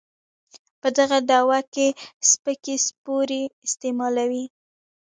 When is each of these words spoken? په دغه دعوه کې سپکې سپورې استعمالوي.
په 0.81 0.87
دغه 0.97 1.17
دعوه 1.31 1.59
کې 1.73 1.87
سپکې 2.29 2.75
سپورې 2.87 3.41
استعمالوي. 3.65 4.45